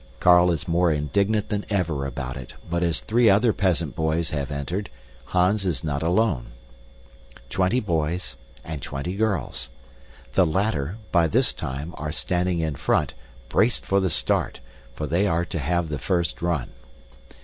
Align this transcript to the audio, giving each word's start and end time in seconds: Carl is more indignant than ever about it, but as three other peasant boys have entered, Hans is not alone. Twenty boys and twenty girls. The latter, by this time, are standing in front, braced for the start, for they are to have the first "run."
Carl 0.19 0.49
is 0.51 0.67
more 0.67 0.91
indignant 0.91 1.49
than 1.49 1.63
ever 1.69 2.07
about 2.07 2.35
it, 2.35 2.55
but 2.67 2.81
as 2.81 3.01
three 3.01 3.29
other 3.29 3.53
peasant 3.53 3.95
boys 3.95 4.31
have 4.31 4.49
entered, 4.49 4.89
Hans 5.25 5.63
is 5.63 5.83
not 5.83 6.01
alone. 6.01 6.47
Twenty 7.51 7.79
boys 7.79 8.35
and 8.63 8.81
twenty 8.81 9.15
girls. 9.15 9.69
The 10.33 10.47
latter, 10.47 10.97
by 11.11 11.27
this 11.27 11.53
time, 11.53 11.93
are 11.99 12.11
standing 12.11 12.61
in 12.61 12.73
front, 12.77 13.13
braced 13.47 13.85
for 13.85 13.99
the 13.99 14.09
start, 14.09 14.59
for 14.95 15.05
they 15.05 15.27
are 15.27 15.45
to 15.45 15.59
have 15.59 15.89
the 15.89 15.99
first 15.99 16.41
"run." 16.41 16.71